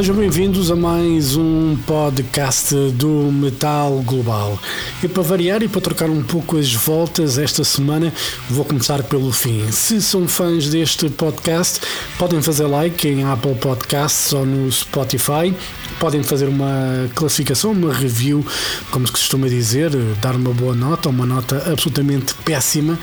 [0.00, 4.58] Sejam bem-vindos a mais um podcast do Metal Global.
[5.02, 8.12] E para variar e para trocar um pouco as voltas esta semana,
[8.50, 9.70] vou começar pelo fim.
[9.72, 11.80] Se são fãs deste podcast,
[12.18, 15.54] podem fazer like em Apple Podcasts ou no Spotify.
[15.98, 18.44] Podem fazer uma classificação, uma review,
[18.90, 19.90] como se costuma dizer,
[20.20, 22.98] dar uma boa nota, uma nota absolutamente péssima.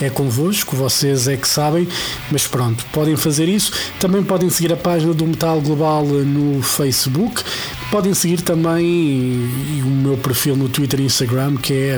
[0.00, 1.86] É convosco, vocês é que sabem,
[2.30, 3.72] mas pronto, podem fazer isso.
[3.98, 7.42] Também podem seguir a página do Metal Global no Facebook.
[7.90, 9.50] Podem seguir também
[9.82, 11.96] o meu perfil no Twitter e Instagram, que é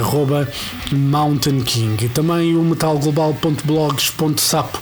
[0.93, 2.05] Mountain King.
[2.05, 4.81] E também o metalglobal.blogs.sapo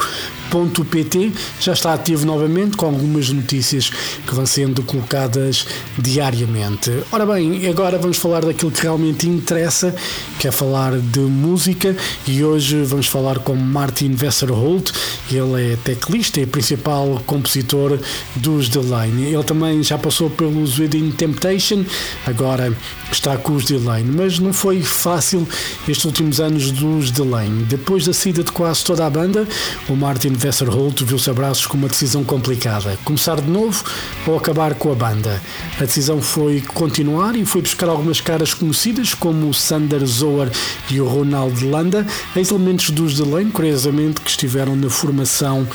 [0.84, 3.90] pt já está ativo novamente com algumas notícias
[4.26, 5.66] que vão sendo colocadas
[5.98, 6.90] diariamente.
[7.10, 9.94] Ora bem, agora vamos falar daquilo que realmente interessa,
[10.38, 14.90] que é falar de música e hoje vamos falar com Martin Wesserholt,
[15.30, 17.98] ele é teclista e principal compositor
[18.36, 19.32] dos The Line.
[19.32, 21.84] Ele também já passou pelos Within Temptation,
[22.26, 22.76] agora
[23.10, 25.46] está com os The Line, mas não foi fácil
[25.88, 27.64] estes últimos anos dos The Line.
[27.64, 29.46] Depois da saída de quase toda a banda,
[29.88, 33.84] o Martin Wesserholt viu-se abraços com uma decisão complicada: começar de novo
[34.26, 35.40] ou acabar com a banda.
[35.78, 40.50] A decisão foi continuar e foi buscar algumas caras conhecidas, como o Sander Zoar
[40.90, 45.66] e o Ronald Landa, ex-elementos dos Delane, curiosamente, que estiveram na formação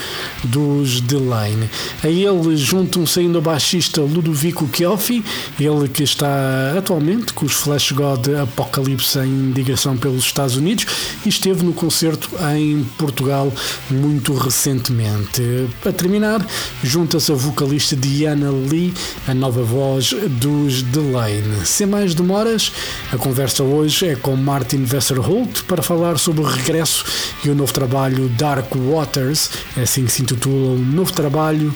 [0.44, 1.68] dos Delane.
[2.02, 5.24] A ele juntam-se ainda o baixista Ludovico Chioffi,
[5.58, 10.86] ele que está atualmente com os Flash God Apocalypse em digressão pelos Estados Unidos
[11.24, 13.52] e esteve no concerto em Portugal
[13.90, 15.70] muito recentemente.
[15.80, 16.44] Para terminar,
[16.82, 18.92] junta-se a vocalista Diana Lee,
[19.28, 21.64] a nova voz dos The Lane.
[21.64, 22.72] Sem mais demoras,
[23.12, 27.04] a conversa hoje é com Martin Wesserholt para falar sobre o regresso
[27.44, 31.72] e o novo trabalho Dark Waters, é assim que se intitula o novo trabalho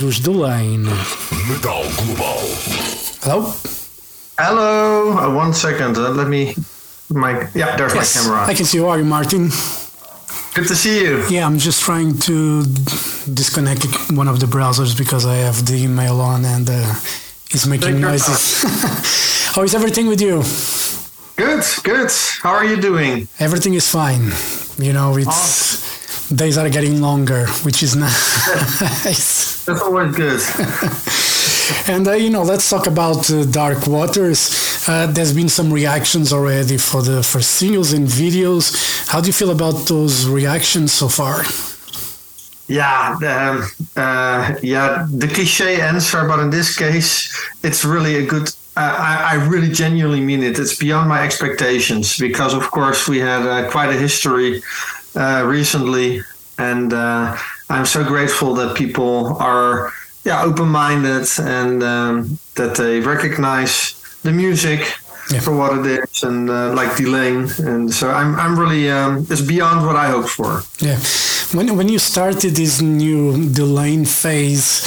[0.00, 0.88] dos The Lane.
[1.48, 2.40] Metal Global.
[3.22, 3.54] Hello?
[4.38, 5.18] Hello.
[5.18, 5.98] Uh, one second.
[5.98, 6.56] Uh, let me.
[7.10, 7.76] My yeah.
[7.76, 8.50] There's Yes, my camera.
[8.50, 8.88] I can see you.
[8.88, 9.50] Are you Martin?
[10.54, 11.24] Good to see you.
[11.30, 12.62] Yeah, I'm just trying to
[13.32, 16.94] disconnect one of the browsers because I have the email on and uh,
[17.50, 18.62] it's making noises.
[19.54, 20.42] How is everything with you?
[21.36, 21.64] Good.
[21.84, 22.10] Good.
[22.42, 23.28] How are you doing?
[23.38, 24.30] Everything is fine.
[24.76, 29.64] You know, it's days are getting longer, which is nice.
[29.64, 30.40] That's always good.
[31.94, 34.71] and uh, you know, let's talk about uh, Dark Waters.
[34.88, 39.06] Uh, there's been some reactions already for the first singles and videos.
[39.08, 41.44] How do you feel about those reactions so far?
[42.68, 43.16] yeah.
[43.22, 45.06] Um, uh, yeah.
[45.10, 47.32] The cliche answer, but in this case,
[47.62, 48.48] it's really a good.
[48.76, 50.58] Uh, I, I really genuinely mean it.
[50.58, 54.62] It's beyond my expectations because, of course, we had uh, quite a history
[55.14, 56.22] uh, recently,
[56.58, 57.36] and uh,
[57.68, 59.92] I'm so grateful that people are
[60.24, 64.80] yeah open-minded and um, that they recognize the music
[65.32, 65.40] Yeah.
[65.40, 69.40] for what it is and uh, like Delain, and so I'm I'm really um, it's
[69.54, 70.62] beyond what I hoped for.
[70.88, 70.98] Yeah.
[71.56, 74.82] When when you started this new Delain phase,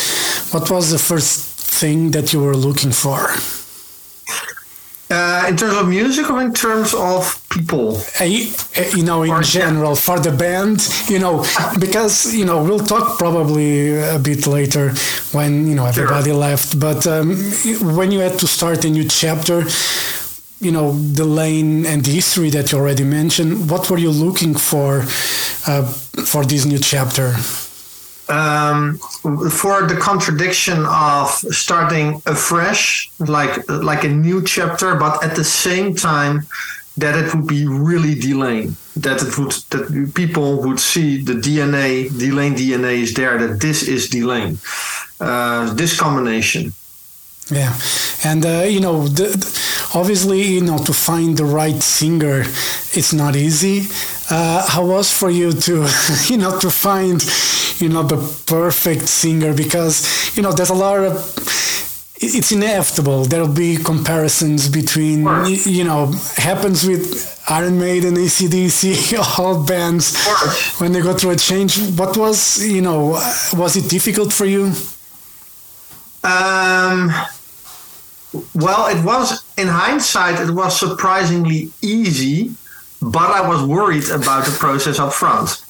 [0.54, 1.40] what was the first
[1.80, 3.20] thing that you were looking for?
[5.16, 8.02] Uh, in terms of music or in terms of people?
[8.20, 10.78] Uh, you uh, know, in Or- general, for the band,
[11.08, 11.46] you know,
[11.80, 14.86] because you know we'll talk probably a bit later
[15.32, 16.78] when you know everybody left.
[16.80, 17.30] But um,
[17.98, 19.58] when you had to start a new chapter,
[20.60, 23.70] you know, Delain and the history that you already mentioned.
[23.72, 25.06] What were you looking for
[25.68, 25.84] uh,
[26.32, 27.34] for this new chapter?
[28.28, 28.98] Um,
[29.62, 35.94] for the contradiction of starting afresh, like like a new chapter, but at the same
[35.96, 36.48] time
[36.98, 42.10] that it would be really Delain, that it would that people would see the DNA,
[42.10, 44.58] Delain DNA is there, that this is Delain.
[45.20, 46.74] Uh, this combination.
[47.52, 47.74] Yeah,
[48.24, 49.36] and uh, you know, the-
[49.94, 52.40] obviously, you know, to find the right singer,
[52.94, 53.86] it's not easy.
[54.30, 55.88] Uh, how was for you to,
[56.28, 57.22] you know, to find,
[57.82, 59.54] you know, the perfect singer?
[59.54, 61.16] Because you know, there's a lot of.
[62.18, 63.26] It's inevitable.
[63.26, 70.16] There'll be comparisons between, you know, happens with Iron Maiden, ACDC, all bands
[70.80, 71.78] when they go through a change.
[72.00, 73.20] What was, you know,
[73.54, 74.72] was it difficult for you?
[76.24, 77.12] Um,
[78.56, 82.56] well, it was in hindsight, it was surprisingly easy,
[83.02, 85.64] but I was worried about the process up front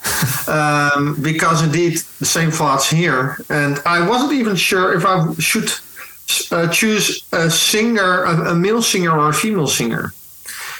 [0.48, 5.70] um, because indeed the same thoughts here, and I wasn't even sure if I should
[6.50, 10.12] uh, choose a singer, a, a male singer or a female singer,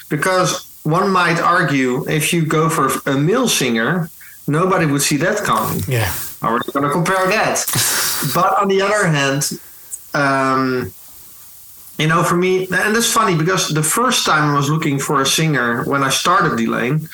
[0.09, 4.09] because one might argue if you go for a male singer,
[4.47, 5.83] nobody would see that coming.
[5.89, 6.13] Yeah.
[6.41, 7.65] How are you going to compare that?
[8.35, 9.51] but on the other hand,
[10.15, 10.93] um,
[11.99, 15.23] you know, for me, and that's funny because the first time I was looking for
[15.23, 17.09] a singer when I started Delain,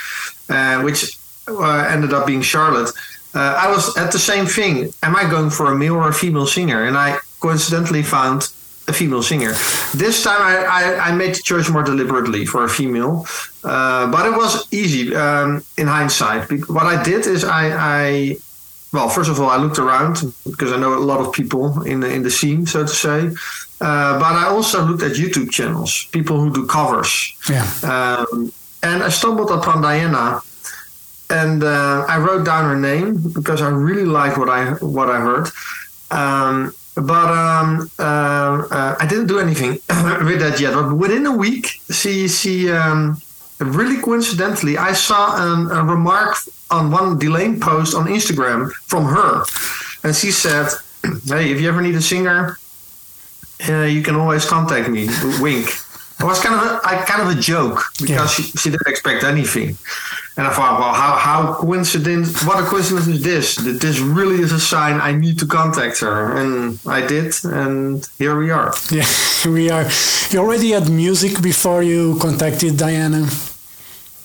[0.48, 1.16] uh, which
[1.48, 2.90] uh, ended up being Charlotte,
[3.34, 4.92] uh, I was at the same thing.
[5.02, 6.84] Am I going for a male or a female singer?
[6.84, 8.52] And I coincidentally found
[8.88, 9.52] a female singer.
[9.94, 13.26] This time I, I, I made the choice more deliberately for a female,
[13.64, 16.50] uh, but it was easy um, in hindsight.
[16.68, 18.36] What I did is I, I
[18.92, 22.00] well, first of all, I looked around because I know a lot of people in
[22.00, 23.30] the, in the scene, so to say.
[23.82, 27.34] Uh, but I also looked at YouTube channels, people who do covers.
[27.50, 27.66] Yeah.
[27.82, 28.52] Um,
[28.84, 30.40] and I stumbled upon Diana,
[31.28, 35.18] and uh, I wrote down her name because I really liked what I what I
[35.18, 35.50] heard.
[36.12, 39.70] Um, but um, uh, uh, I didn't do anything
[40.28, 40.74] with that yet.
[40.74, 43.18] But within a week, she she um,
[43.58, 46.36] really coincidentally, I saw an, a remark
[46.70, 49.42] on one Delain post on Instagram from her,
[50.04, 50.68] and she said,
[51.26, 52.58] "Hey, if you ever need a singer,
[53.68, 55.08] uh, you can always contact me."
[55.40, 55.68] Wink.
[56.22, 58.26] It was kind of a, I, kind of a joke because yeah.
[58.26, 59.76] she, she didn't expect anything.
[60.36, 63.56] And I thought, well, how, how coincidence, what a coincidence is this?
[63.56, 66.36] That this really is a sign I need to contact her.
[66.36, 68.72] And I did, and here we are.
[68.90, 69.04] Yeah,
[69.44, 69.86] we are.
[70.30, 73.28] You already had music before you contacted Diana?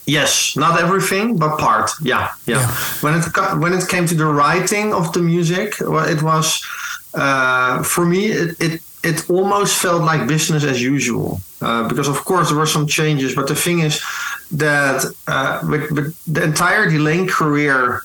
[0.05, 1.91] Yes, not everything, but part.
[2.01, 2.59] Yeah, yeah.
[2.59, 2.67] yeah.
[3.01, 3.25] When it
[3.59, 6.63] when it came to the writing of the music, well, it was
[7.13, 8.27] uh, for me.
[8.27, 12.65] It, it it almost felt like business as usual uh, because of course there were
[12.65, 13.35] some changes.
[13.35, 14.01] But the thing is
[14.51, 18.01] that uh, with, with the entire Delain career,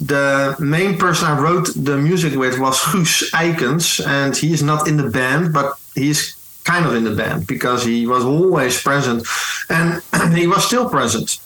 [0.00, 4.88] the main person I wrote the music with was Guus Eikens, and he is not
[4.88, 9.26] in the band, but he's kind of in the band because he was always present
[9.68, 10.02] and
[10.36, 11.38] he was still present.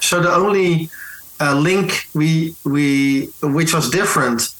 [0.00, 0.90] So the only
[1.40, 4.54] uh, link we we which was different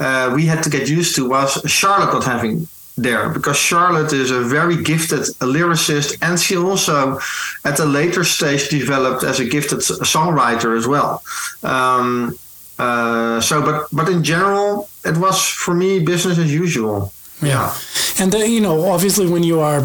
[0.00, 2.68] uh, we had to get used to was Charlotte not having
[3.02, 7.18] there because Charlotte is a very gifted lyricist and she also
[7.64, 11.22] at a later stage developed as a gifted songwriter as well.
[11.62, 12.38] Um,
[12.78, 17.12] uh, so, but but in general, it was for me business as usual.
[17.42, 17.74] Yeah,
[18.20, 19.82] and uh, you know, obviously, when you are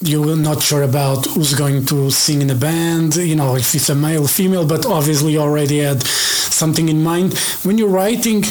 [0.00, 3.88] you're not sure about who's going to sing in the band, you know, if it's
[3.88, 7.36] a male, female, but obviously you already had something in mind.
[7.64, 8.44] When you're writing,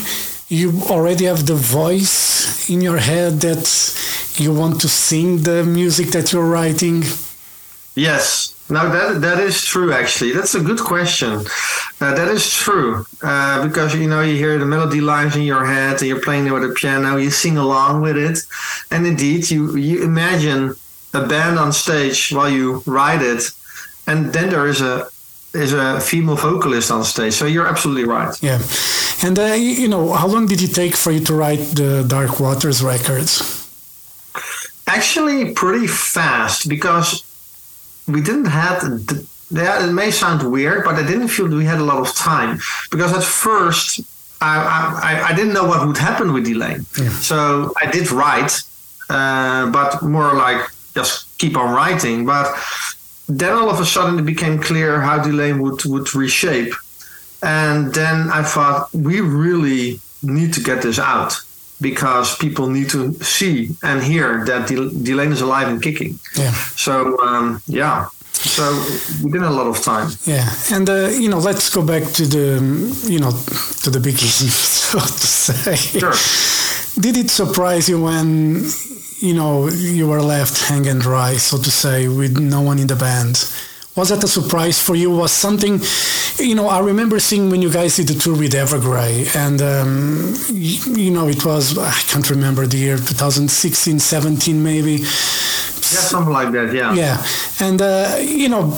[0.50, 3.68] you already have the voice in your head that
[4.38, 7.04] you want to sing the music that you're writing.
[7.96, 9.92] Yes, now that that is true.
[9.92, 11.46] Actually, that's a good question.
[12.00, 15.66] Uh, that is true uh, because you know you hear the melody lines in your
[15.66, 17.18] head, and you're playing it with a piano.
[17.18, 18.39] You sing along with it,
[18.92, 20.75] and indeed you you imagine
[21.13, 23.51] a band on stage while you write it,
[24.06, 25.10] and then there is a
[25.54, 27.34] is a female vocalist on stage.
[27.34, 28.36] So you're absolutely right.
[28.42, 28.62] Yeah,
[29.24, 32.39] and uh, you know how long did it take for you to write the Dark
[32.39, 33.66] Waters records?
[34.88, 37.24] Actually, pretty fast because
[38.08, 38.82] we didn't have.
[38.82, 42.13] The, yeah, it may sound weird, but I didn't feel we had a lot of
[42.16, 42.60] time
[42.92, 44.01] because at first
[44.42, 44.58] I,
[45.01, 46.86] I, I didn't know what would happen with Delain.
[47.00, 47.10] Yeah.
[47.10, 48.62] So I did write,
[49.10, 52.25] uh, but more like just keep on writing.
[52.25, 52.48] But
[53.27, 56.74] then all of a sudden it became clear how Delain would, would reshape.
[57.43, 61.39] And then I thought, we really need to get this out
[61.79, 66.19] because people need to see and hear that Delain is alive and kicking.
[66.36, 66.51] Yeah.
[66.51, 68.07] So, um, yeah.
[68.34, 68.63] So
[69.24, 70.12] within a lot of time.
[70.25, 72.62] Yeah, and uh, you know, let's go back to the
[73.10, 73.31] you know
[73.81, 74.51] to the beginning,
[74.91, 75.75] so to say.
[75.75, 76.13] Sure.
[77.01, 78.63] Did it surprise you when
[79.19, 82.95] you know, you were left hanging dry, so to say, with no one in the
[82.95, 83.50] band.
[83.95, 85.09] Was that a surprise for you?
[85.09, 85.79] Was something,
[86.38, 90.36] you know, I remember seeing when you guys did the tour with Evergrey, and, um,
[90.53, 94.91] you, you, know, it was, I can't remember the year, 2016, 17 maybe.
[94.91, 96.93] Yeah, something like that, yeah.
[96.93, 97.25] Yeah.
[97.59, 98.77] And, uh, you know,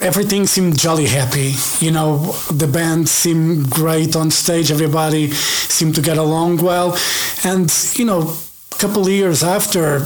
[0.00, 1.52] everything seemed jolly happy.
[1.78, 4.72] You know, the band seemed great on stage.
[4.72, 6.98] Everybody seemed to get along well.
[7.44, 8.36] And, you know,
[8.82, 10.04] couple of years after,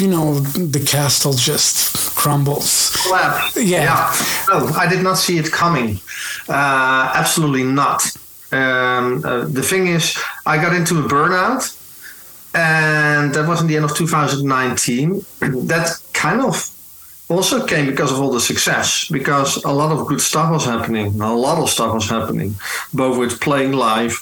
[0.00, 0.40] you know,
[0.74, 2.90] the castle just crumbles.
[3.04, 3.56] Collapse.
[3.56, 3.84] Yeah.
[3.84, 4.14] yeah.
[4.48, 6.00] No, I did not see it coming.
[6.48, 8.02] Uh, absolutely not.
[8.50, 11.62] Um, uh, the thing is, I got into a burnout,
[12.52, 15.24] and that was in the end of 2019.
[15.72, 16.68] that kind of
[17.28, 21.20] also came because of all the success, because a lot of good stuff was happening.
[21.20, 22.56] A lot of stuff was happening,
[22.92, 24.14] both with playing live,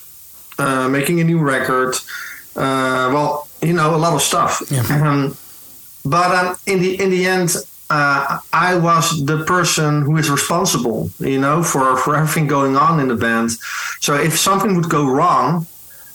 [0.58, 1.94] uh, making a new record.
[2.56, 4.62] Uh, well, you know, a lot of stuff.
[4.70, 4.82] Yeah.
[4.90, 5.36] Um,
[6.04, 7.56] but um, in the in the end,
[7.90, 13.00] uh, I was the person who is responsible, you know, for, for everything going on
[13.00, 13.52] in the band.
[14.00, 15.66] So if something would go wrong,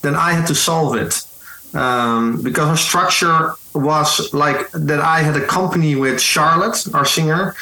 [0.01, 1.23] then I had to solve it.
[1.73, 7.55] Um, because our structure was like that I had a company with Charlotte, our singer,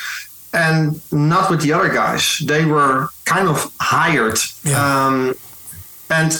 [0.53, 2.39] and not with the other guys.
[2.39, 4.39] They were kind of hired.
[4.63, 5.08] Yeah.
[5.08, 5.36] Um,
[6.10, 6.32] and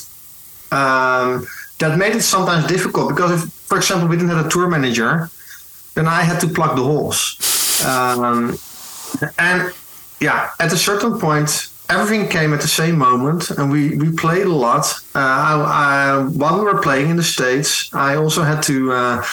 [0.72, 1.46] um,
[1.80, 5.30] that made it sometimes difficult because if, for example, we didn't have a tour manager,
[5.96, 7.20] then I had to plug the holes.
[7.86, 8.58] Um,
[9.38, 9.74] and
[10.20, 14.46] yeah, at a certain point, everything came at the same moment, and we, we played
[14.46, 14.86] a lot.
[15.16, 18.92] Uh, I, I, while we were playing in the states, I also had to.
[18.92, 19.26] Uh,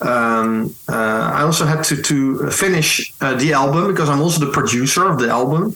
[0.00, 4.52] um, uh, I also had to to finish uh, the album because I'm also the
[4.52, 5.74] producer of the album,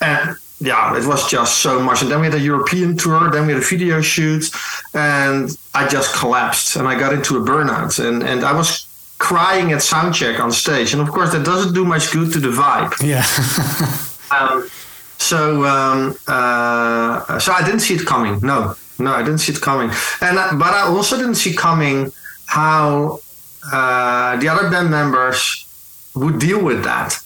[0.00, 2.02] and yeah, it was just so much.
[2.02, 4.44] And then we had a European tour, then we had a video shoot,
[4.94, 7.98] and I just collapsed and I got into a burnout.
[8.06, 8.86] And and I was
[9.18, 12.48] crying at soundcheck on stage, and of course that doesn't do much good to the
[12.62, 12.92] vibe.
[13.02, 13.24] Yeah.
[14.28, 14.68] Um,
[15.18, 18.40] so um, uh, so I didn't see it coming.
[18.42, 19.88] No, no, I didn't see it coming.
[20.20, 22.10] And I- but I also didn't see coming
[22.46, 23.20] how
[23.72, 25.64] uh, the other band members
[26.16, 27.20] would deal with that.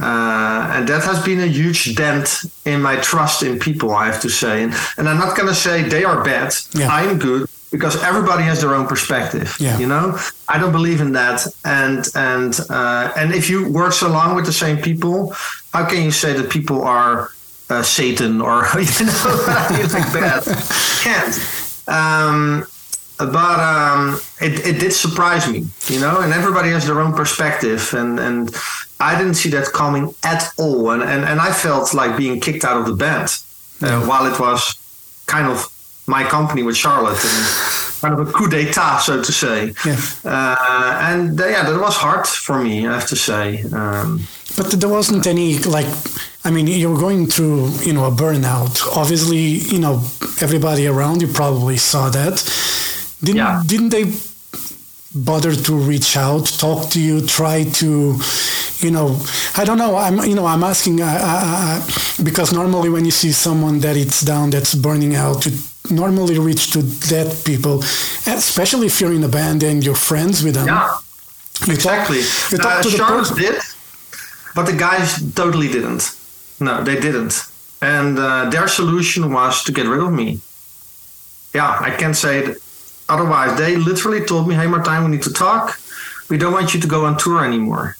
[0.00, 4.20] Uh, and that has been a huge dent in my trust in people, I have
[4.22, 4.62] to say.
[4.62, 6.54] And, and I'm not going to say they are bad.
[6.74, 6.88] Yeah.
[6.88, 9.56] I'm good because everybody has their own perspective.
[9.58, 9.78] Yeah.
[9.78, 10.18] You know,
[10.48, 11.46] I don't believe in that.
[11.64, 15.34] And and uh, and if you work so long with the same people,
[15.72, 17.30] how can you say that people are
[17.68, 19.22] uh, Satan or you know
[19.92, 20.42] like that?
[21.02, 21.88] Can't.
[21.88, 22.66] Um,
[23.18, 27.92] but um, it, it did surprise me, you know, and everybody has their own perspective,
[27.94, 28.54] and, and
[29.10, 32.64] I didn't see that coming at all, and, and, and I felt like being kicked
[32.68, 33.28] out of the band
[33.82, 34.60] uh, while it was
[35.26, 35.56] kind of
[36.06, 37.46] my company with Charlotte and
[38.02, 39.58] kind of a coup d'état, so to say.
[39.84, 39.96] Yeah.
[40.24, 43.62] Uh, and uh, yeah, that was hard for me, I have to say.
[43.72, 44.08] Um,
[44.56, 45.86] But there wasn't any like,
[46.44, 48.74] I mean, you were going through, you know, a burnout.
[48.96, 49.44] Obviously,
[49.74, 50.02] you know,
[50.40, 52.36] everybody around you probably saw that.
[53.22, 53.62] Didn't Yeah.
[53.66, 54.04] didn't they
[55.14, 58.16] bother to reach out, talk to you, try to,
[58.78, 59.18] you know,
[59.56, 59.96] I don't know.
[59.96, 61.10] I'm, you know, I'm asking uh, uh,
[61.80, 65.52] uh, because normally when you see someone that it's down, that's burning out, you
[65.90, 67.80] normally reach to that people,
[68.26, 70.66] especially if you're in a band and you're friends with them.
[70.66, 70.96] yeah.
[71.66, 72.18] You Exactly.
[72.18, 73.36] you talk to the Charlotte person.
[73.36, 73.62] did,
[74.54, 76.10] but the guys totally didn't.
[76.58, 77.34] No, they didn't.
[77.80, 80.40] And uh, their solution was to get rid of me.
[81.54, 82.58] Yeah, I can't say it
[83.08, 83.58] otherwise.
[83.58, 85.78] They literally told me, "Hey, Martijn, we need to talk.
[86.28, 87.96] We don't want you to go on tour anymore."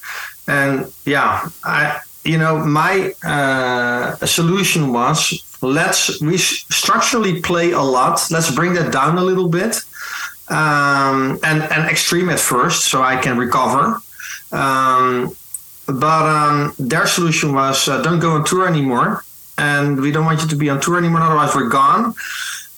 [0.47, 8.27] And yeah, I, you know, my uh, solution was let's we structurally play a lot.
[8.31, 9.83] Let's bring that down a little bit
[10.49, 13.99] um, and and extreme at first, so I can recover.
[14.51, 15.35] Um,
[15.87, 19.23] but um, their solution was uh, don't go on tour anymore,
[19.57, 21.21] and we don't want you to be on tour anymore.
[21.21, 22.13] Otherwise, we're gone.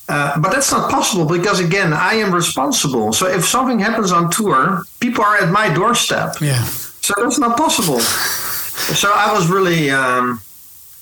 [0.07, 3.11] Uh, but that's not possible because again, I am responsible.
[3.11, 6.35] So if something happens on tour, people are at my doorstep.
[6.41, 6.63] Yeah.
[7.01, 7.99] So that's not possible.
[7.99, 10.39] so I was really um,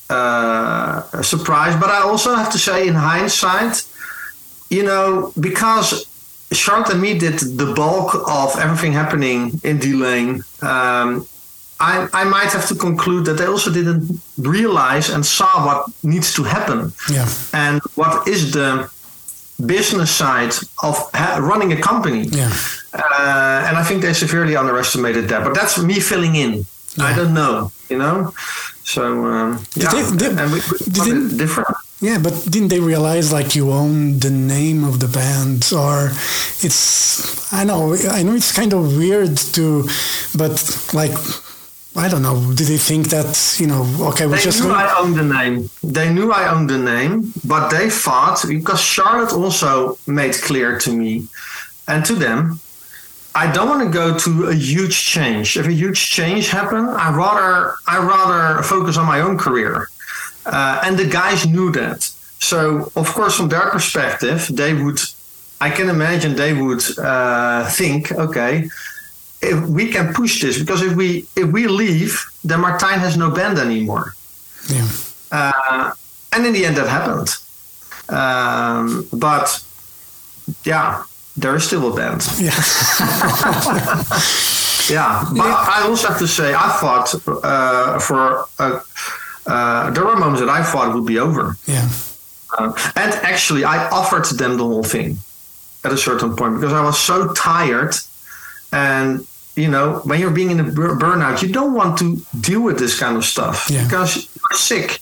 [0.10, 1.79] uh, surprised.
[1.79, 3.83] But I also have to say, in hindsight,
[4.69, 6.05] you know, because
[6.51, 11.27] Charlotte and me did the bulk of everything happening in Delain, um,
[11.79, 16.33] I, I might have to conclude that they also didn't realize and saw what needs
[16.36, 17.27] to happen Yeah.
[17.53, 18.89] and what is the
[19.65, 22.24] business side of ha- running a company.
[22.32, 22.51] Yeah.
[22.93, 25.43] Uh, and I think they severely underestimated that.
[25.43, 26.65] But that's me filling in.
[27.00, 28.34] I don't know, you know.
[28.84, 31.70] So um, yeah, they- did- and we, we they- different.
[32.01, 36.12] Yeah, but didn't they realize like you own the name of the band, or
[36.62, 39.88] it's I know I know it's kind of weird to,
[40.36, 40.53] but
[40.93, 41.15] like
[41.95, 42.53] I don't know.
[42.55, 43.83] Did they think that you know?
[44.09, 45.69] Okay, we're They just knew going, I owned the name.
[45.83, 50.91] They knew I owned the name, but they thought because Charlotte also made clear to
[50.91, 51.27] me
[51.88, 52.59] and to them,
[53.35, 55.57] I don't want to go to a huge change.
[55.57, 59.88] If a huge change happen, I rather I rather focus on my own career.
[60.45, 62.03] Uh, and the guys knew that.
[62.39, 65.00] So of course, from their perspective, they would.
[65.62, 68.67] I can imagine they would uh, think, okay,
[69.43, 73.29] if we can push this because if we if we leave, then Martijn has no
[73.31, 74.13] band anymore.
[74.69, 74.88] yeah,
[75.31, 75.91] Uh,
[76.33, 77.29] and in the end, that happened.
[78.09, 79.47] Um, but
[80.65, 81.03] yeah,
[81.38, 82.21] there is still a band.
[82.39, 82.51] yeah,
[84.89, 88.81] Yeah, but I also have to say, I thought uh, for uh,
[89.47, 91.55] uh, there were moments that I thought it would be over.
[91.67, 91.88] yeah,
[92.57, 95.17] Uh, and actually, I offered them the whole thing
[95.85, 97.95] at a certain point because I was so tired,
[98.73, 102.77] and you know, when you're being in a burnout, you don't want to deal with
[102.79, 103.83] this kind of stuff Yeah.
[103.83, 105.00] because you're sick.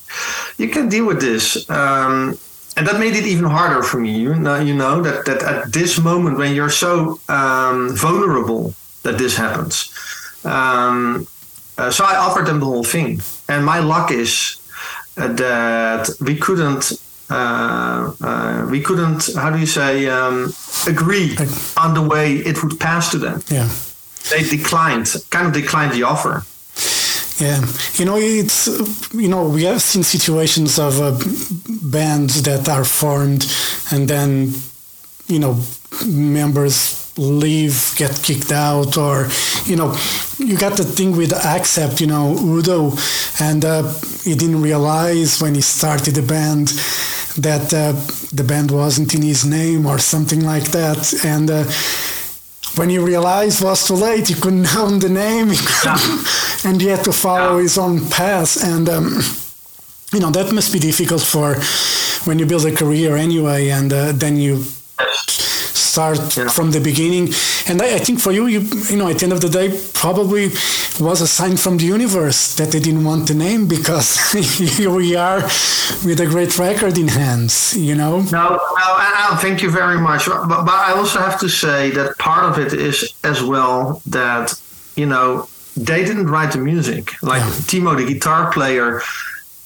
[0.57, 1.69] You can deal with this.
[1.69, 2.37] Um,
[2.77, 4.11] and that made it even harder for me.
[4.11, 9.17] You know, you know that, that at this moment when you're so um, vulnerable that
[9.17, 9.91] this happens.
[10.45, 11.27] Um,
[11.77, 13.21] uh, so I offered them the whole thing.
[13.47, 14.57] And my luck is
[15.17, 16.91] uh, that we couldn't
[17.29, 20.53] uh, uh, we couldn't how do you say um,
[20.87, 21.37] agree
[21.77, 23.69] on the way it would pass to them Yeah.
[24.29, 26.43] They declined kind of declined the offer
[27.41, 27.65] Yeah,
[27.97, 28.67] you know, it's
[29.13, 31.17] you know we have seen situations of uh,
[31.81, 33.43] bands that are formed
[33.91, 34.53] and then
[35.27, 35.57] you know
[36.05, 39.27] members leave, get kicked out, or
[39.65, 39.95] you know
[40.37, 42.93] you got the thing with Accept, you know Udo,
[43.39, 43.83] and uh,
[44.23, 46.69] he didn't realize when he started the band
[47.37, 47.93] that uh,
[48.33, 51.49] the band wasn't in his name or something like that, and.
[51.49, 51.63] Uh,
[52.75, 55.49] when he realized it was too late, he couldn't own the name,
[56.65, 58.63] and he had to follow his own path.
[58.63, 59.21] And um,
[60.13, 61.55] you know that must be difficult for
[62.25, 64.63] when you build a career anyway, and uh, then you
[65.73, 66.47] start Yeah.
[66.49, 67.33] from the beginning.
[67.67, 69.69] And I, I think for you, you, you know, at the end of the day,
[69.93, 70.49] probably
[70.99, 74.31] was a sign from the universe that they didn't want the name because
[74.77, 75.41] here we are
[76.05, 77.75] with a great record in hands.
[77.77, 78.21] You know.
[78.31, 78.59] No,
[79.31, 80.25] no, thank you very much.
[80.25, 84.53] But, but I also have to say that part of it is as well that,
[84.95, 87.11] you know, they didn't write the music.
[87.21, 87.49] Like Yeah.
[87.69, 89.01] Timo, the guitar player,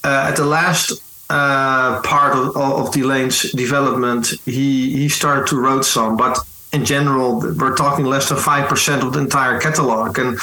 [0.03, 0.91] uh, at the last
[1.29, 6.37] uh, part of, of Delain's development, he, he started to write some, but
[6.73, 10.19] in general, we're talking less than 5% of the entire catalog.
[10.19, 10.37] And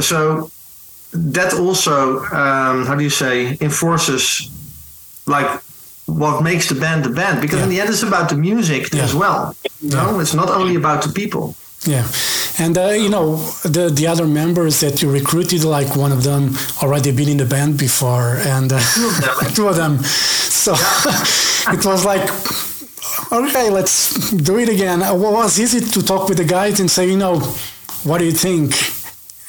[0.00, 0.50] so
[1.12, 4.50] that also, um, how do you say, enforces
[5.26, 5.48] like
[6.06, 9.04] what makes the band the band because in the end it's about the music Yeah.
[9.04, 11.54] as well you know it's not only about the people
[11.86, 12.06] Yeah,
[12.58, 16.42] and uh, you know the the other members that you recruited, like one of them
[16.82, 19.52] already been in the band before, and uh, Two of them.
[19.56, 20.02] two of them.
[20.64, 20.72] So
[21.76, 22.24] it was like,
[23.30, 25.02] okay, let's do it again.
[25.02, 27.38] It was easy to talk with the guys and say, you know,
[28.04, 28.72] what do you think?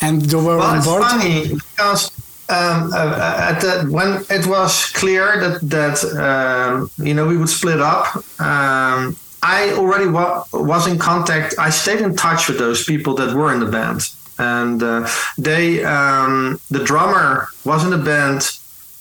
[0.01, 1.03] And they were well on board.
[1.03, 2.11] funny because
[2.49, 7.49] um, uh, at the, when it was clear that that um, you know we would
[7.49, 12.83] split up um, I already wa- was in contact I stayed in touch with those
[12.83, 14.01] people that were in the band
[14.39, 15.07] and uh,
[15.37, 18.41] they um, the drummer was in the band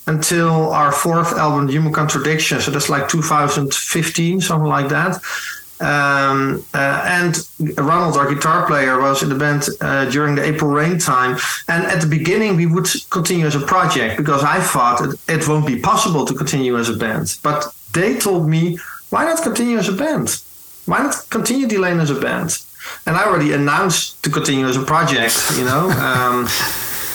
[0.08, 2.60] until our fourth album, Human Contradiction.
[2.60, 5.20] So that's like 2015, something like that.
[5.80, 7.36] Um, uh, and
[7.78, 11.38] Ronald, our guitar player, was in the band uh, during the April Rain time.
[11.68, 15.48] And at the beginning, we would continue as a project because I thought it, it
[15.48, 17.36] won't be possible to continue as a band.
[17.42, 18.78] But they told me,
[19.10, 20.42] why not continue as a band?
[20.86, 22.58] Why not continue Delain as a band?
[23.06, 25.90] And I already announced to continue as a project, you know.
[26.08, 26.48] Um,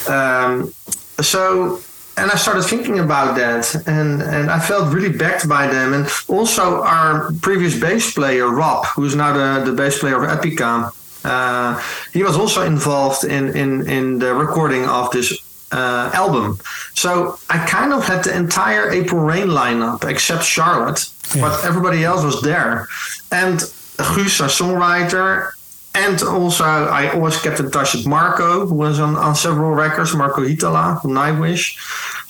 [0.07, 0.73] um,
[1.21, 1.79] so
[2.17, 6.07] and I started thinking about that, and and I felt really backed by them, and
[6.27, 10.91] also our previous bass player Rob, who's now the, the bass player of Epica,
[11.25, 11.81] uh,
[12.13, 15.27] he was also involved in in in the recording of this
[15.71, 16.59] uh, album.
[16.93, 21.41] So I kind of had the entire April Rain lineup except Charlotte, Yeah.
[21.41, 22.87] but everybody else was there,
[23.31, 23.59] and
[23.97, 25.51] Guus, our songwriter,
[25.95, 30.15] and also, I always kept in touch with Marco, who was on, on several records,
[30.15, 31.77] Marco Hietala from Nightwish.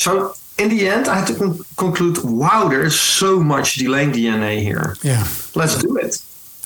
[0.02, 4.12] So, in the end, I had to con- conclude wow, there is so much Delain
[4.14, 4.98] DNA here.
[5.02, 5.26] Yeah.
[5.56, 6.22] Let's do it.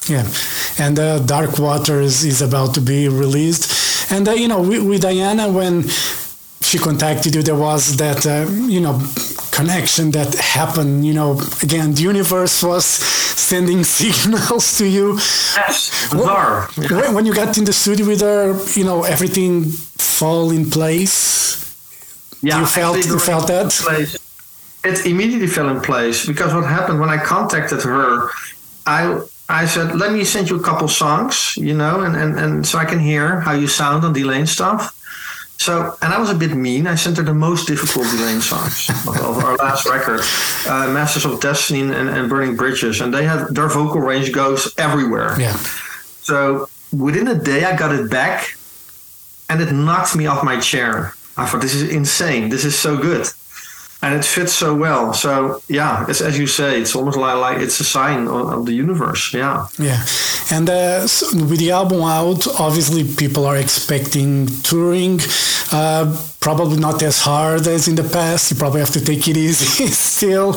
[0.09, 0.25] Yeah,
[0.79, 5.01] and uh, Dark Waters is about to be released, and uh, you know, with, with
[5.01, 5.83] Diana, when
[6.61, 8.93] she contacted you, there was that uh, you know
[9.57, 11.05] connection that happened.
[11.05, 11.29] You know,
[11.61, 15.13] again, the universe was sending signals to you.
[15.61, 15.79] Yes,
[16.11, 16.69] bizarre.
[16.77, 18.41] When, when you got in the studio with her,
[18.79, 19.65] you know, everything
[20.19, 21.25] fall in place.
[22.41, 23.71] Yeah, you felt- you felt that?
[23.71, 24.17] place.
[24.83, 28.29] It immediately fell in place because what happened when I contacted her,
[28.85, 32.67] I I said, let me send you a couple songs, you know, and, and, and
[32.67, 34.81] so I can hear how you sound on Delain stuff.
[35.59, 36.87] So, and I was a bit mean.
[36.87, 40.21] I sent her the most difficult Delain songs of, of our last record,
[40.69, 44.73] uh, Masters of Destiny and, and Burning Bridges, and they had their vocal range goes
[44.77, 45.35] everywhere.
[45.39, 45.53] Yeah,
[46.21, 48.55] So within a day, I got it back,
[49.49, 51.13] and it knocked me off my chair.
[51.37, 52.49] I thought this is insane.
[52.49, 53.27] This is so good,
[54.01, 55.13] and it fits so well.
[55.13, 58.65] So yeah, it's as you say, it's almost like like it's a sign of, of
[58.65, 59.33] the universe.
[59.33, 59.67] Yeah.
[59.79, 60.05] yeah,
[60.51, 65.19] and uh, so with the album out, obviously people are expecting touring.
[65.71, 68.51] Uh, probably not as hard as in the past.
[68.51, 70.53] You probably have to take it easy still.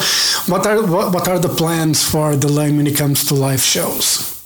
[0.46, 4.39] What are what, what are the plans for Delain when it comes to live shows?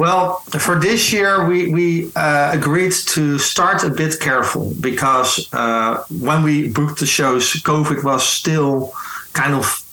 [0.00, 6.04] Well, for this year, we, we uh, agreed to start a bit careful because uh,
[6.08, 8.94] when we booked the shows, COVID was still
[9.34, 9.84] kind of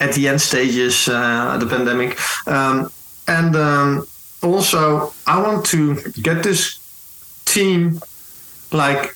[0.00, 2.18] at the end stages, uh, the pandemic.
[2.48, 2.90] Um,
[3.28, 4.06] and um,
[4.42, 6.78] also, I want to get this
[7.44, 8.00] team
[8.72, 9.14] like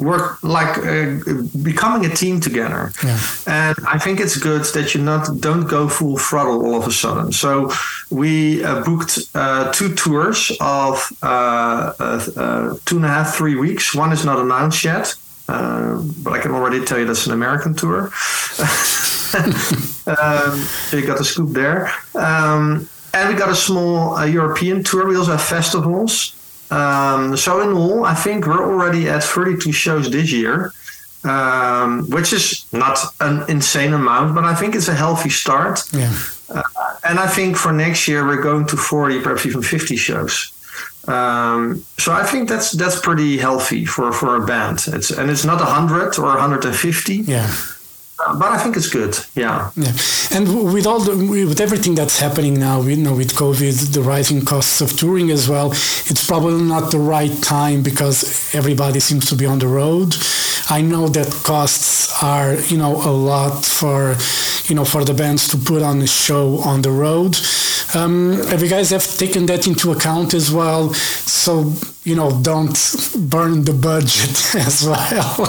[0.00, 1.16] work like uh,
[1.62, 2.92] becoming a team together.
[3.04, 3.18] Yeah.
[3.46, 6.92] and i think it's good that you not don't go full throttle all of a
[6.92, 7.32] sudden.
[7.32, 7.70] So
[8.10, 13.56] we uh, booked uh, two tours of uh, uh, uh, two and a half three
[13.56, 13.94] weeks.
[13.94, 15.14] One is not announced yet
[15.50, 18.10] uh, but i can already tell you that's an american tour.
[20.06, 21.92] Um, you got the scoop there.
[22.16, 25.06] Um, and we got a small uh, european tour.
[25.06, 26.34] We also have festivals
[26.70, 30.72] um, so in all, I think we're already at 32 shows this year,
[31.24, 35.82] um, which is not an insane amount, but I think it's a healthy start.
[35.92, 36.12] Yeah.
[36.48, 36.62] Uh,
[37.04, 40.52] and I think for next year we're going to 40, perhaps even 50 shows.
[41.08, 44.84] Um, so I think that's that's pretty healthy for, for a band.
[44.88, 47.50] It's and it's not 100 or 150, Yeah.
[48.38, 49.16] But I think it's good.
[49.34, 49.70] Yeah.
[49.76, 49.92] Yeah,
[50.30, 54.44] and with all the, with everything that's happening now, you know, with COVID, the rising
[54.44, 59.36] costs of touring as well, it's probably not the right time because everybody seems to
[59.36, 60.14] be on the road.
[60.68, 64.16] I know that costs are, you know, a lot for,
[64.64, 67.36] you know, for the bands to put on a show on the road.
[67.94, 70.92] Um, have you guys have taken that into account as well?
[70.94, 71.72] So
[72.04, 72.78] you know, don't
[73.28, 75.40] burn the budget as well.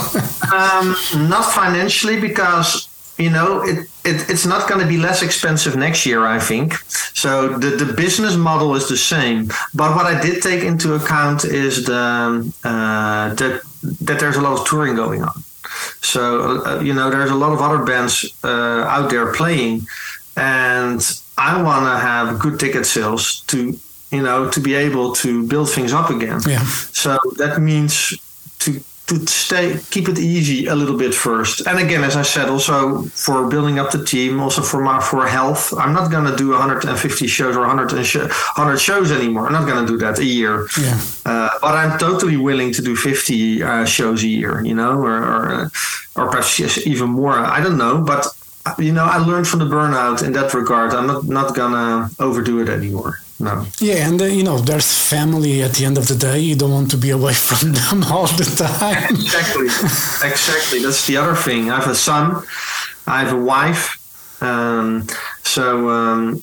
[0.54, 0.96] Um,
[1.30, 6.06] not financially, because you know it, it it's not going to be less expensive next
[6.06, 6.26] year.
[6.26, 6.74] I think
[7.14, 7.58] so.
[7.58, 11.86] The the business model is the same, but what I did take into account is
[11.86, 13.62] the uh, that
[14.02, 15.44] that there's a lot of touring going on.
[16.02, 19.88] So uh, you know, there's a lot of other bands uh, out there playing,
[20.36, 21.02] and
[21.38, 22.11] I want to have
[22.44, 23.58] good ticket sales to
[24.12, 26.40] you know to be able to build things up again.
[26.48, 27.94] yeah, So that means
[28.60, 28.72] to
[29.08, 31.68] to stay keep it easy a little bit first.
[31.68, 35.28] And again, as I said, also for building up the team, also for my for
[35.28, 39.48] health, I'm not gonna do 150 shows or 100 and sh- 100 shows anymore.
[39.48, 40.68] I'm not gonna do that a year.
[40.80, 44.94] yeah, Uh, but I'm totally willing to do 50 uh, shows a year, you know,
[45.08, 45.72] or or,
[46.16, 47.34] or perhaps yes, even more.
[47.58, 48.22] I don't know, but
[48.78, 50.94] you know, I learned from the burnout in that regard.
[50.94, 53.20] I'm not not gonna overdo it anymore.
[53.40, 53.66] No.
[53.80, 56.40] yeah, and uh, you know, there's family at the end of the day.
[56.40, 59.16] You don't want to be away from them all the time.
[59.16, 59.66] Exactly.
[59.66, 60.80] exactly.
[60.84, 61.72] That's the other thing.
[61.72, 62.44] I have a son.
[63.08, 63.98] I have a wife.
[64.44, 65.08] Um,
[65.44, 66.42] so um,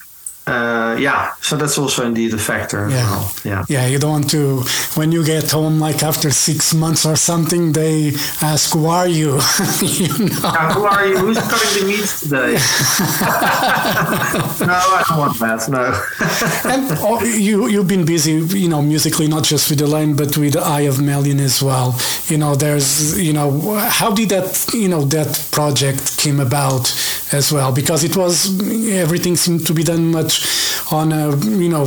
[0.48, 1.32] uh, yeah.
[1.40, 2.88] So that's also indeed a factor.
[2.88, 3.10] Yeah.
[3.10, 3.32] well.
[3.44, 3.64] Yeah.
[3.68, 4.62] Yeah, you don't want to.
[4.94, 9.28] When you get home, like after six months or something, they ask, "Who are you?"
[9.82, 10.40] you know.
[10.42, 11.18] Uh, who are you?
[11.18, 12.52] Who's cutting the meat today?
[14.66, 15.68] no, I don't want that.
[15.68, 15.84] No.
[16.72, 20.54] and oh, you you've been busy, you know, musically, not just with Delain, but with
[20.54, 21.98] the Eye of Melian as well.
[22.28, 26.88] You know, there's, you know, how did that, you know, that project came about
[27.32, 27.72] as well?
[27.72, 28.60] Because it was
[28.90, 30.46] everything seemed to be done much
[30.92, 31.84] on a, you know,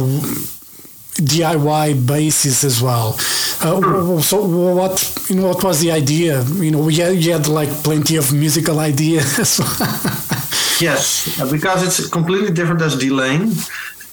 [1.18, 3.16] DIY basis as well.
[3.62, 6.44] Uh, so what you know what was the idea?
[6.44, 9.60] You know, you had, you had like plenty of musical ideas.
[10.82, 13.54] Yes, because it's completely different as Delain.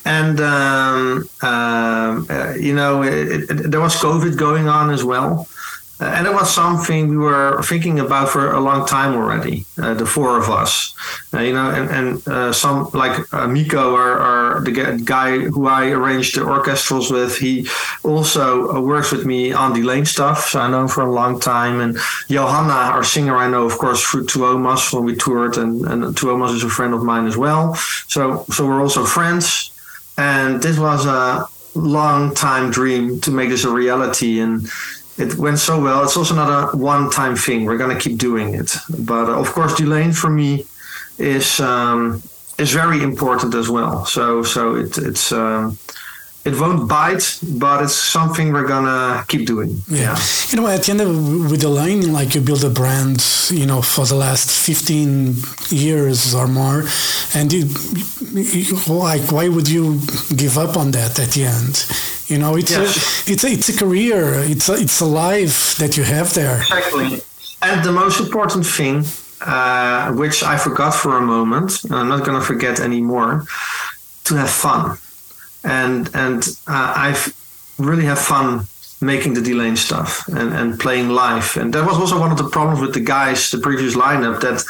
[0.05, 5.49] And, um, um, uh, you know, it, it, there was COVID going on as well.
[6.01, 10.07] And it was something we were thinking about for a long time already, uh, the
[10.07, 10.95] four of us.
[11.35, 15.67] Uh, you know, and, and uh, some like uh, Mikko, or, or the guy who
[15.67, 17.69] I arranged the orchestrals with, he
[18.05, 20.51] also uh, works with me on Delain stuff.
[20.51, 21.81] So I know him for a long time.
[21.81, 21.97] And
[22.29, 26.55] Johanna, our singer, I know, of course, through Tuomas when we toured, and, and Tuomas
[26.55, 27.75] is a friend of mine as well.
[28.07, 29.73] So, so we're also friends.
[30.17, 34.41] And this was a long time dream to make this a reality.
[34.41, 34.69] And
[35.19, 36.05] it went so well.
[36.05, 37.65] It's also not a one time thing.
[37.65, 38.77] We're going to keep doing it.
[38.99, 40.65] But uh, of course, Delain for me
[41.19, 42.23] is um,
[42.59, 44.05] is very important as well.
[44.07, 45.79] So so it, it's um,
[46.49, 49.83] it won't bite, but it's something we're gonna keep doing.
[49.89, 50.17] Yeah.
[50.49, 53.83] You know, at the end of with Delain, like you build a brand, you know,
[53.83, 55.37] for the last 15
[55.69, 56.85] years or more.
[57.35, 57.67] And you,
[58.33, 60.01] you, like, why would you
[60.35, 61.75] give up on that at the end?
[62.29, 62.85] You know, it's a,
[63.33, 64.35] it's a, it's a career.
[64.53, 66.59] It's a, it's a life that you have there.
[66.61, 67.21] Exactly.
[67.61, 69.05] And the most important thing,
[69.41, 73.45] uh, which I forgot for a moment, and I'm not to forget anymore,
[74.25, 74.99] to have fun.
[75.65, 77.35] And and uh, I've
[77.79, 78.67] really have fun
[79.01, 81.57] making the Delain stuff and, and playing live.
[81.57, 84.65] And that was also one of the problems with the guys, the previous lineup, that,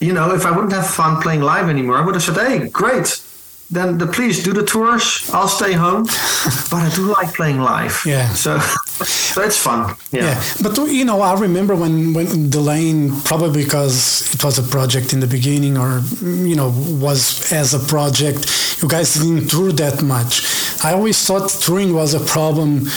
[0.00, 2.68] you know, if I wouldn't have fun playing live anymore, I would have said, hey,
[2.68, 3.20] great.
[3.70, 5.28] Then the, please do the tours.
[5.32, 6.04] I'll stay home,
[6.70, 8.02] but I do like playing live.
[8.06, 8.28] Yeah.
[8.30, 8.58] So,
[9.04, 9.94] so it's fun.
[10.10, 10.24] Yeah.
[10.24, 15.12] Yeah, but you know, I remember when when Delain probably because it was a project
[15.12, 18.46] in the beginning, or you know, was as a project.
[18.82, 20.42] You guys didn't tour that much.
[20.84, 22.88] I always thought touring was a problem.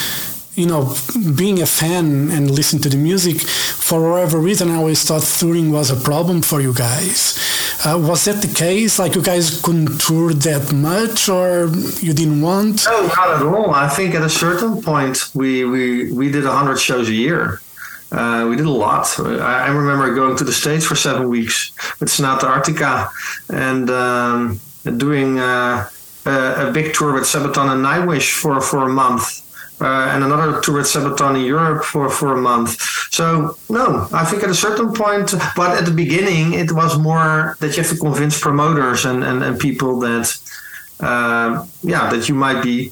[0.55, 0.95] You know,
[1.36, 5.71] being a fan and listen to the music for whatever reason, I always thought touring
[5.71, 7.39] was a problem for you guys.
[7.84, 9.00] Uh, was that the case?
[9.00, 11.67] Like you guys couldn't tour that much, or
[12.00, 12.86] you didn't want?
[12.86, 13.72] No, not at all.
[13.74, 17.60] I think at a certain point we we we did hundred shows a year.
[18.12, 19.08] Uh, we did a lot.
[19.20, 23.10] I, I remember going to the States for seven weeks with Sonata Arctica
[23.50, 24.60] and um,
[24.98, 25.89] doing uh,
[26.26, 29.40] a, a big tour with Sabaton and Nightwish for, for a month.
[29.82, 32.80] Uh, and another tour with Sabaton in Europe for, for a month.
[33.12, 37.58] So, no, I think at a certain point, but at the beginning, it was more
[37.60, 40.38] that you have to convince promoters and, and, and people that,
[41.00, 42.91] uh, yeah, that you might be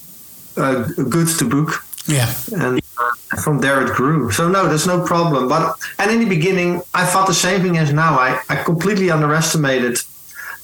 [0.58, 1.86] uh, good to book.
[2.08, 2.34] Yeah.
[2.58, 4.32] And uh, from there it grew.
[4.32, 5.47] So no, there's no problem.
[5.47, 8.15] But and in the beginning, I thought the same thing as now.
[8.17, 9.99] I, I completely underestimated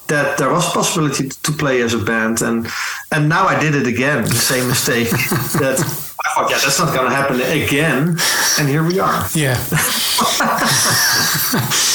[0.07, 2.67] that there was possibility to play as a band, and
[3.11, 5.09] and now I did it again, the same mistake.
[5.61, 8.17] that Thought, yeah, that's not going to happen again,
[8.59, 9.25] and here we are.
[9.33, 9.55] Yeah.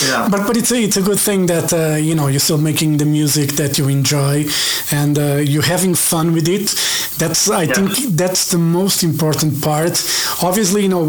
[0.09, 0.29] Yeah.
[0.31, 2.97] But but it's a, it's a good thing that uh, you know you're still making
[2.97, 4.45] the music that you enjoy
[4.90, 6.69] and uh, you're having fun with it.
[7.19, 7.75] That's I Yeah.
[7.75, 9.93] think that's the most important part.
[10.43, 11.05] Obviously, you know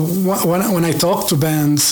[0.46, 1.84] when when I talk to bands,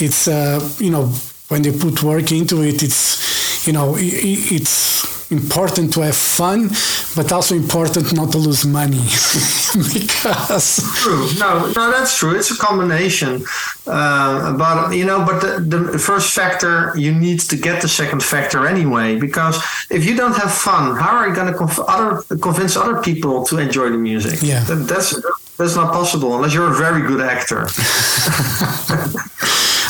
[0.00, 1.06] it's uh, you know
[1.48, 6.16] when they put work into it, it's you know i i- it's important to have
[6.16, 6.68] fun,
[7.16, 8.98] but also important not to lose money
[9.92, 11.26] because True.
[11.38, 12.36] No, no, that's true.
[12.38, 13.44] It's a combination.
[13.86, 18.22] Uh, but you know, but the, the first factor you need to get the second
[18.22, 19.18] factor anyway.
[19.18, 19.56] Because
[19.90, 23.44] if you don't have fun, how are you going to conv- other convince other people
[23.46, 24.40] to enjoy the music?
[24.42, 24.62] Yeah.
[24.64, 25.10] That, that's
[25.56, 27.66] that's not possible unless you're a very good actor.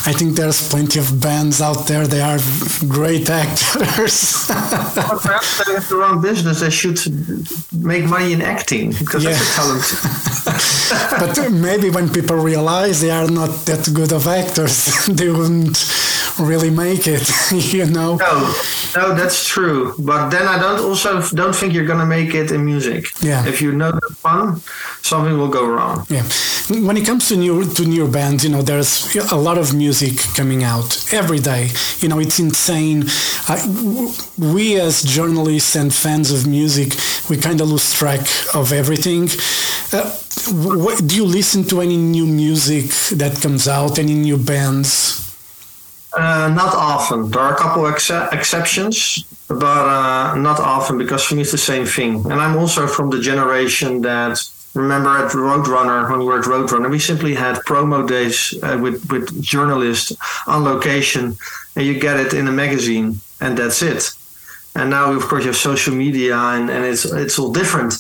[0.04, 2.06] I think there's plenty of bands out there.
[2.08, 2.38] They are
[2.88, 4.46] great actors.
[4.48, 6.60] But perhaps they have the wrong business.
[6.60, 6.98] They should
[7.72, 9.84] make money in acting because that's a talent.
[11.20, 15.78] but maybe when people realize they are not that good of actors, they wouldn't
[16.38, 17.30] really make it.
[17.72, 18.16] you know?
[18.16, 18.54] No,
[18.96, 19.94] no, that's true.
[19.98, 23.12] But then I don't also don't think you're gonna make it in music.
[23.20, 23.46] Yeah.
[23.46, 24.60] If you know the fun,
[25.02, 26.06] something will go wrong.
[26.08, 26.24] Yeah.
[26.68, 30.18] When it comes to new to new bands, you know, there's a lot of music
[30.37, 31.70] coming out every day.
[31.98, 33.05] You know, it's insane.
[33.48, 33.59] I,
[34.38, 36.94] we as journalists and fans of music,
[37.29, 38.20] we kind of lose track
[38.55, 39.29] of everything.
[39.92, 40.09] Uh,
[40.85, 43.98] what, do you listen to any new music that comes out?
[43.98, 45.18] Any new bands?
[46.16, 47.31] Uh, not often.
[47.31, 51.59] There are a couple ex- exceptions, but uh, not often because for me it's the
[51.59, 52.25] same thing.
[52.31, 54.38] And I'm also from the generation that
[54.74, 59.11] remember at Roadrunner when we were at Roadrunner, we simply had promo days uh, with
[59.11, 61.37] with journalists on location,
[61.76, 64.11] and you get it in a magazine, and that's it.
[64.74, 67.94] And now, of course, you have social media, and, and it's it's all different.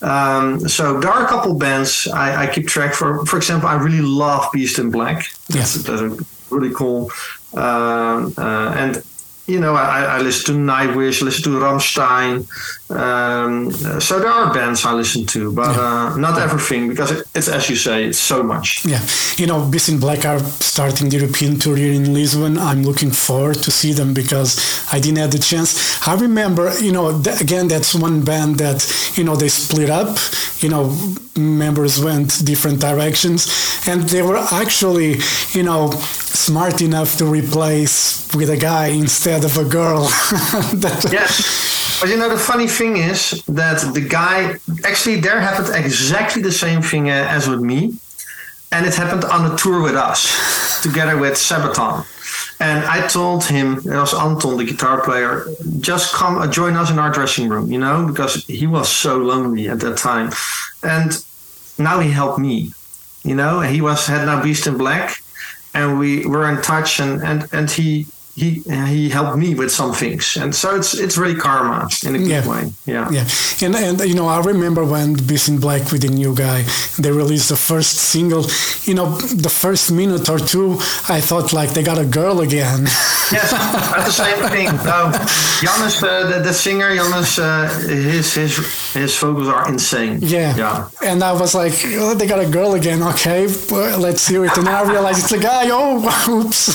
[0.00, 3.26] Um, so there are a couple bands I, I keep track for.
[3.26, 5.26] For example, I really love Beast in Black.
[5.50, 6.16] That's, that's a
[6.50, 7.10] really cool.
[7.52, 9.04] Um, uh, and
[9.46, 12.48] you know, I, I listen to Nightwish, listen to Rammstein.
[12.90, 17.48] Um, so there are bands I listen to, but uh, not everything because it, it's
[17.48, 18.84] as you say, it's so much.
[18.86, 19.00] Yeah,
[19.36, 22.56] you know, Beast in Black are starting the European tour here in Lisbon.
[22.56, 24.50] I'm looking forward to see them because
[24.92, 26.06] I didn't have the chance.
[26.06, 28.80] I remember, you know, th- again, that's one band that,
[29.16, 30.16] you know, they split up.
[30.60, 30.96] You know,
[31.36, 33.48] members went different directions,
[33.86, 35.16] and they were actually,
[35.52, 40.02] you know, smart enough to replace with a guy instead of a girl.
[41.10, 41.98] Yes.
[42.00, 46.52] But you know, the funny thing is that the guy actually there happened exactly the
[46.52, 47.94] same thing uh, as with me.
[48.70, 52.04] And it happened on a tour with us, together with Sabaton.
[52.60, 55.46] And I told him, it was Anton, the guitar player,
[55.80, 59.16] just come uh, join us in our dressing room, you know, because he was so
[59.16, 60.30] lonely at that time.
[60.82, 61.10] And
[61.78, 62.72] now he helped me,
[63.22, 65.22] you know, he was had now Beast in Black,
[65.72, 69.92] and we were in touch, and and and he he he helped me with some
[69.92, 72.48] things, and so it's it's really karma in a good Yeah.
[72.48, 73.08] way, yeah.
[73.10, 73.24] Yeah,
[73.66, 76.64] and and you know I remember when Beast in Black with the new guy
[76.98, 78.44] they released the first single.
[78.84, 80.74] You know, the first minute or two,
[81.08, 82.86] I thought like they got a girl again.
[83.32, 84.66] Yes, that's the same thing.
[84.84, 85.10] No,
[85.62, 88.52] Janus, uh, the, the singer, Janus, uh, his his
[88.92, 90.18] his vocals are insane.
[90.20, 90.88] yeah, yeah.
[91.02, 91.72] And I was like,
[92.04, 93.02] oh, they got a girl again.
[93.02, 94.56] Okay, well, let's hear it.
[94.58, 95.70] And I realized it's a guy.
[95.72, 96.68] Oh, oops.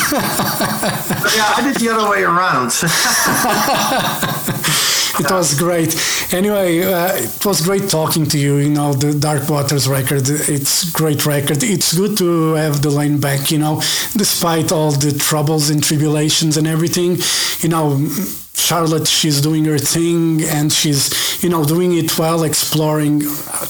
[1.38, 2.70] Yeah, I did the other way around.
[5.20, 5.96] it was great.
[6.34, 8.58] Anyway, uh, it was great talking to you.
[8.58, 11.64] You know, the Dark Waters record, it's great record.
[11.64, 13.52] It's good to have Delain back.
[13.52, 13.78] You know,
[14.16, 17.18] despite all the troubles and tribulations and everything.
[17.60, 18.08] You know.
[18.54, 23.20] Charlotte, she's doing her thing and she's, you know, doing it well, exploring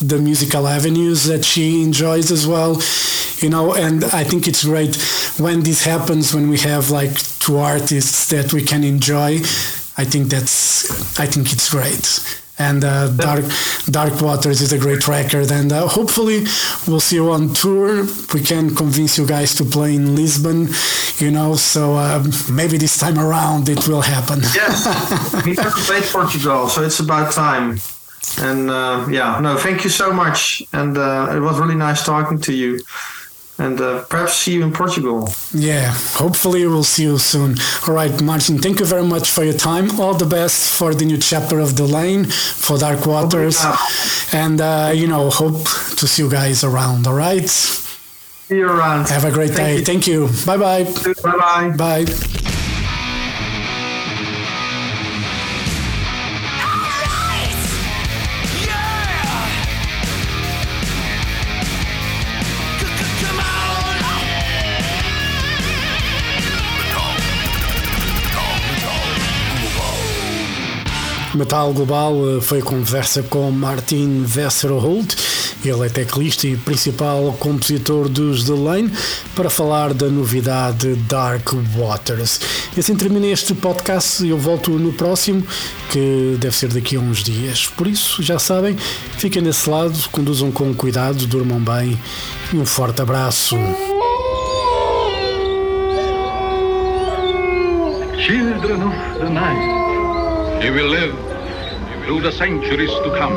[0.02, 2.82] the musical avenues that she enjoys as well,
[3.38, 4.96] you know, and I think it's great
[5.38, 9.40] when this happens, when we have like two artists that we can enjoy.
[9.96, 13.44] I think that's, I think it's great and uh, Dark
[13.86, 15.50] Dark Waters is a great record.
[15.50, 16.44] And uh, hopefully,
[16.86, 18.04] we'll see you on tour.
[18.34, 20.68] We can convince you guys to play in Lisbon,
[21.16, 21.54] you know.
[21.56, 22.22] So uh,
[22.52, 24.40] maybe this time around it will happen.
[24.54, 27.80] yeah, we have to play Portugal, so it's about time.
[28.38, 30.62] And uh, yeah, no, thank you so much.
[30.72, 32.80] And uh, it was really nice talking to you
[33.60, 35.28] and uh, perhaps see you in Portugal.
[35.52, 35.92] Yeah,
[36.22, 37.50] hopefully we'll see you soon.
[37.86, 40.00] All right, Martijn, thank you very much for your time.
[40.00, 43.58] All the best for the new chapter of Delain for Dark Waters,
[44.32, 45.62] and uh, you know, hope
[45.98, 47.06] to see you guys around.
[47.06, 47.48] All right.
[47.48, 49.08] See you around.
[49.08, 49.76] Have a great Thank day.
[49.78, 49.84] You.
[49.84, 50.28] Thank you.
[50.46, 50.84] Bye bye.
[51.22, 52.04] Bye bye.
[52.04, 52.59] Bye.
[71.40, 75.14] Metal Global eh, foi conversa com Martin Wesserholt,
[75.64, 78.92] ele é teclista e principal compositor dos The Lane,
[79.34, 82.42] para falar da novidade Dark Waters.
[82.76, 85.42] E assim termina este podcast e eu volto no próximo,
[85.90, 87.66] que deve ser daqui a uns dias.
[87.66, 88.76] Por isso, já sabem,
[89.16, 91.98] fiquem desse lado, conduzam com cuidado, durmam bem
[92.52, 93.56] e um forte abraço.
[98.18, 99.80] Children of the night.
[100.62, 101.29] He will live
[102.10, 103.36] through the centuries to come,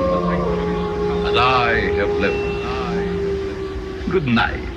[1.27, 4.11] as I have lived.
[4.11, 4.72] Good night.